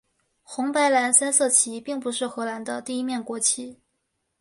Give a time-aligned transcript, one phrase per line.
[0.41, 3.79] 红白蓝三色旗并不是荷兰的第一面国旗。